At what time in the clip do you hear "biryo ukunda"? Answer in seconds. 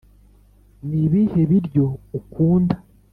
1.49-2.75